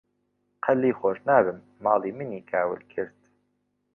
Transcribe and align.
قەت 0.63 0.77
لێی 0.81 0.97
خۆش 0.99 1.17
نابم، 1.27 1.59
ماڵی 1.83 2.11
منی 2.17 2.41
کاول 2.51 2.81
کرد. 2.91 3.15